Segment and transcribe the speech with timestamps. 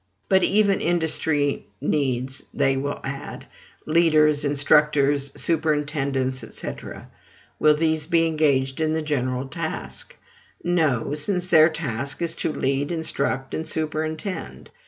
[0.29, 3.45] But every industry needs they will add
[3.85, 6.69] leaders, instructors, superintendents, &c.
[7.59, 10.15] Will these be engaged in the general task?
[10.63, 14.71] No; since their task is to lead, instruct, and superintend.